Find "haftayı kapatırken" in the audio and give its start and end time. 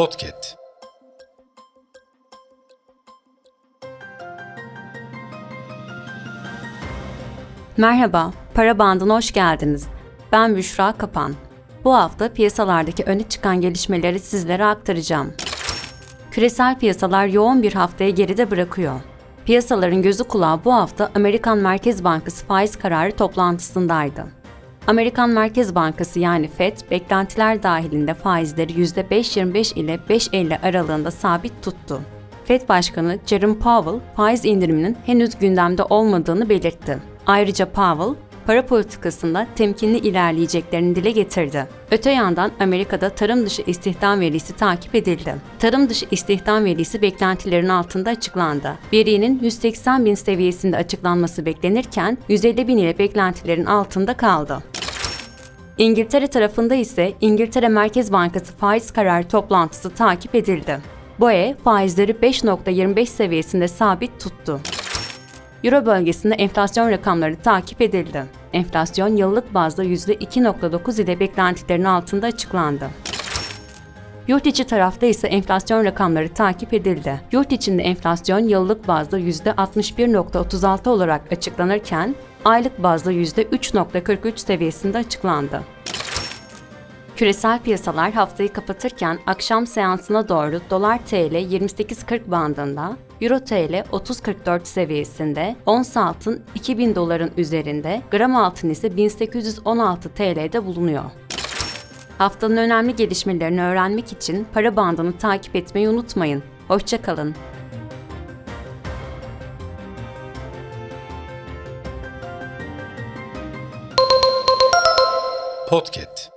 88.12-89.18